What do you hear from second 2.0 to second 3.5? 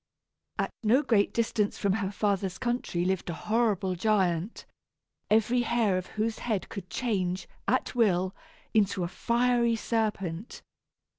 father's country lived a